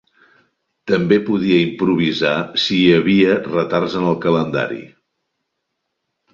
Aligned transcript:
També 0.91 1.19
podia 1.27 1.59
improvisar 1.65 2.33
si 2.63 2.79
hi 2.79 2.89
havia 2.97 3.37
retards 3.47 4.01
en 4.03 4.11
el 4.15 4.21
calendari. 4.27 4.83